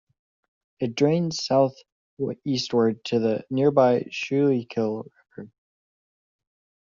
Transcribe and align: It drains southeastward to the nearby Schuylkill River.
It 0.79 0.95
drains 0.95 1.43
southeastward 1.45 3.05
to 3.05 3.19
the 3.19 3.45
nearby 3.51 4.07
Schuylkill 4.09 5.05
River. 5.37 5.51